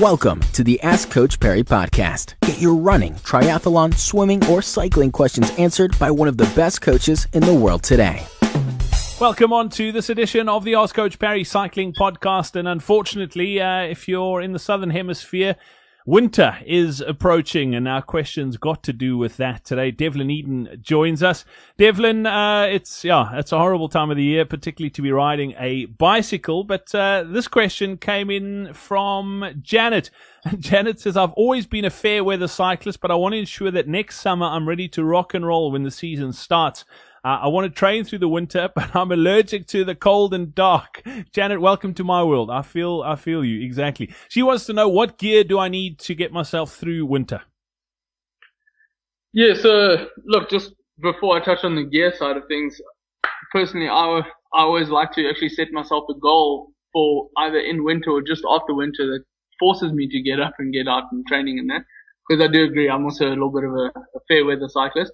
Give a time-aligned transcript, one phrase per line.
[0.00, 2.34] Welcome to the Ask Coach Parry podcast.
[2.42, 7.26] Get your running, triathlon, swimming, or cycling questions answered by one of the best coaches
[7.32, 8.24] in the world today.
[9.20, 12.54] Welcome on to this edition of the Ask Coach Parry Cycling Podcast.
[12.54, 15.56] And unfortunately, uh, if you're in the Southern Hemisphere,
[16.08, 19.90] Winter is approaching, and our questions got to do with that today.
[19.90, 21.44] Devlin Eyden joins us.
[21.76, 25.52] Devlin, uh, it's yeah, it's a horrible time of the year, particularly to be riding
[25.58, 26.64] a bicycle.
[26.64, 30.10] But uh, this question came in from Janet.
[30.58, 33.88] Janet says, "I've always been a fair weather cyclist, but I want to ensure that
[33.88, 36.84] next summer I'm ready to rock and roll when the season starts."
[37.24, 40.54] Uh, I want to train through the winter, but I'm allergic to the cold and
[40.54, 41.02] dark.
[41.32, 42.50] Janet, welcome to my world.
[42.50, 44.14] I feel, I feel you exactly.
[44.28, 47.42] She wants to know what gear do I need to get myself through winter.
[49.32, 49.54] Yeah.
[49.54, 52.80] So look, just before I touch on the gear side of things,
[53.52, 54.22] personally, I
[54.54, 58.42] I always like to actually set myself a goal for either in winter or just
[58.48, 59.24] after winter that
[59.58, 61.84] forces me to get up and get out and training and that.
[62.28, 65.12] Because I do agree, I'm also a little bit of a, a fair weather cyclist.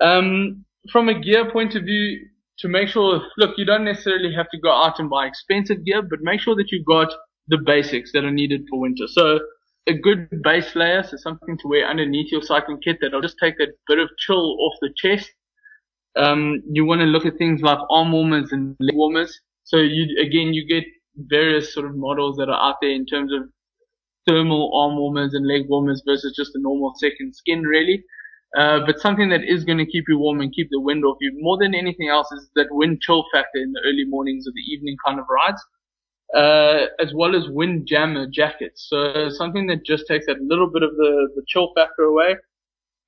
[0.00, 2.26] Um, from a gear point of view,
[2.58, 6.02] to make sure, look, you don't necessarily have to go out and buy expensive gear,
[6.02, 7.08] but make sure that you've got
[7.46, 9.06] the basics that are needed for winter.
[9.06, 9.38] So
[9.86, 13.56] a good base layer, so something to wear underneath your cycling kit that'll just take
[13.58, 15.30] that bit of chill off the chest.
[16.16, 19.40] Um, you want to look at things like arm warmers and leg warmers.
[19.64, 20.84] So you, again, you get
[21.18, 23.42] various sort of models that are out there in terms of
[24.26, 28.04] thermal arm warmers and leg warmers versus just a normal second skin, really.
[28.56, 31.18] Uh, but something that is going to keep you warm and keep the wind off
[31.20, 34.52] you more than anything else is that wind chill factor in the early mornings or
[34.52, 35.62] the evening kind of rides,
[36.34, 38.86] uh, as well as wind jammer jackets.
[38.88, 42.36] So something that just takes that little bit of the, the chill factor away.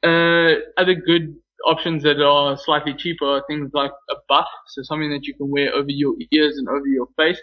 [0.02, 1.34] Uh, other good
[1.66, 5.50] options that are slightly cheaper are things like a buff, so something that you can
[5.50, 7.40] wear over your ears and over your face.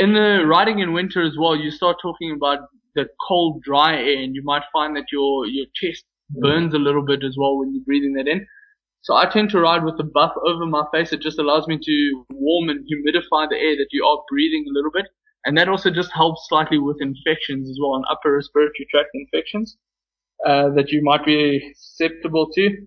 [0.00, 2.60] In the riding in winter as well, you start talking about
[2.94, 7.04] the cold, dry air, and you might find that your your chest burns a little
[7.04, 8.46] bit as well when you're breathing that in.
[9.02, 11.12] So I tend to ride with the buff over my face.
[11.12, 14.72] It just allows me to warm and humidify the air that you are breathing a
[14.72, 15.06] little bit.
[15.44, 19.76] And that also just helps slightly with infections as well, and upper respiratory tract infections,
[20.46, 22.86] uh, that you might be susceptible to.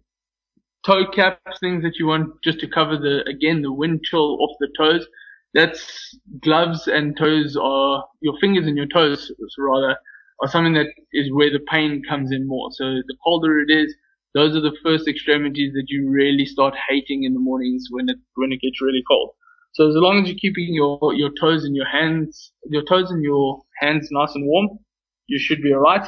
[0.84, 4.58] Toe caps, things that you want just to cover the, again, the wind chill off
[4.60, 5.06] the toes.
[5.54, 9.96] That's gloves and toes are, your fingers and your toes rather,
[10.40, 12.70] or something that is where the pain comes in more.
[12.72, 13.94] So the colder it is,
[14.34, 18.18] those are the first extremities that you really start hating in the mornings when it
[18.36, 19.32] when it gets really cold.
[19.74, 23.24] So as long as you're keeping your your toes and your hands, your toes and
[23.24, 24.80] your hands nice and warm,
[25.28, 26.08] you should be alright.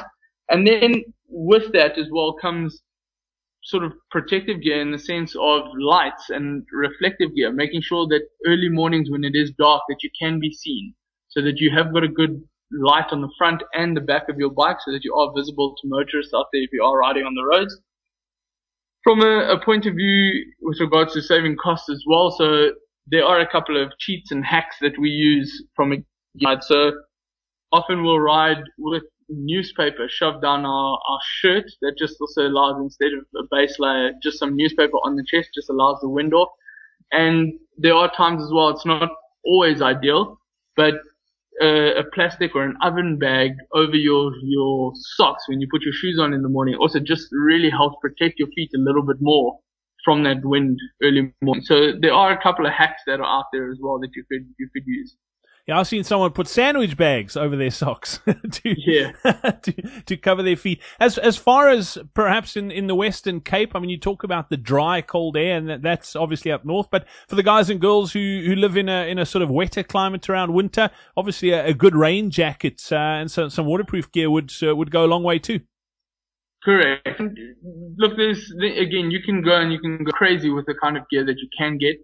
[0.50, 2.80] And then with that as well comes
[3.66, 8.22] sort of protective gear in the sense of lights and reflective gear, making sure that
[8.46, 10.94] early mornings when it is dark that you can be seen
[11.28, 12.40] so that you have got a good
[12.70, 15.74] light on the front and the back of your bike so that you are visible
[15.80, 17.76] to motorists out there if you are riding on the roads.
[19.02, 22.70] From a, a point of view with regards to saving costs as well, so
[23.08, 25.96] there are a couple of cheats and hacks that we use from a
[26.42, 26.62] guide.
[26.62, 26.92] So
[27.72, 33.12] often we'll ride with newspaper shoved down our, our shirt that just also allows instead
[33.12, 36.48] of a base layer, just some newspaper on the chest just allows the wind off.
[37.12, 39.10] And there are times as well, it's not
[39.44, 40.38] always ideal,
[40.76, 40.94] but
[41.62, 45.94] a, a, plastic or an oven bag over your your socks when you put your
[45.94, 49.16] shoes on in the morning also just really helps protect your feet a little bit
[49.20, 49.58] more
[50.04, 51.64] from that wind early morning.
[51.64, 54.24] So there are a couple of hacks that are out there as well that you
[54.30, 55.16] could you could use.
[55.66, 58.20] Yeah, I've seen someone put sandwich bags over their socks
[58.52, 59.10] to, yeah.
[59.62, 59.72] to,
[60.06, 60.80] to cover their feet.
[61.00, 64.48] As as far as perhaps in, in the Western Cape, I mean, you talk about
[64.48, 66.86] the dry, cold air, and that, that's obviously up north.
[66.88, 69.50] But for the guys and girls who, who live in a in a sort of
[69.50, 74.12] wetter climate around winter, obviously a, a good rain jacket uh, and so, some waterproof
[74.12, 75.60] gear would uh, would go a long way too.
[76.62, 77.08] Correct.
[77.96, 81.08] Look, there's again, you can go and you can go crazy with the kind of
[81.10, 81.96] gear that you can get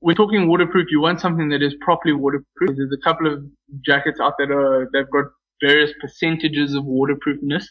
[0.00, 2.76] we're talking waterproof, you want something that is properly waterproof.
[2.76, 3.44] There's a couple of
[3.84, 5.24] jackets out there that are, they've got
[5.60, 7.68] various percentages of waterproofness.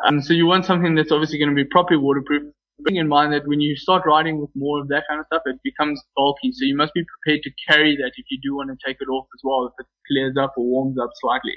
[0.00, 2.42] And so you want something that's obviously going to be properly waterproof.
[2.80, 5.42] Bearing in mind that when you start riding with more of that kind of stuff,
[5.46, 6.52] it becomes bulky.
[6.52, 9.08] So you must be prepared to carry that if you do want to take it
[9.08, 11.54] off as well, if it clears up or warms up slightly.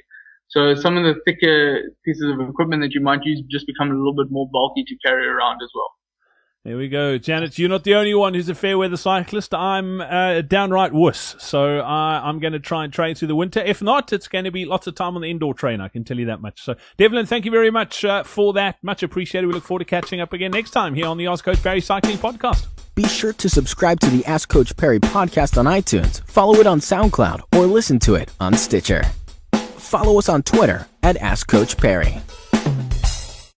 [0.48, 3.94] So some of the thicker pieces of equipment that you might use just become a
[3.94, 5.92] little bit more bulky to carry around as well.
[6.66, 7.18] There we go.
[7.18, 9.54] Janet, you're not the only one who's a fair weather cyclist.
[9.54, 11.38] I'm a downright wuss.
[11.40, 13.62] So uh, I'm going to try and train through the winter.
[13.62, 15.80] If not, it's going to be lots of time on the indoor train.
[15.80, 16.62] I can tell you that much.
[16.62, 18.76] So, Devlin, thank you very much uh, for that.
[18.84, 19.48] Much appreciated.
[19.48, 21.80] We look forward to catching up again next time here on the Ask Coach Parry
[21.80, 22.68] Cycling Podcast.
[22.94, 26.82] Be sure to subscribe to the Ask Coach Parry podcast on iTunes, follow it on
[26.82, 29.04] SoundCloud, or listen to it on Stitcher.
[29.54, 32.22] follow us on Twitter at Ask Coach Parry.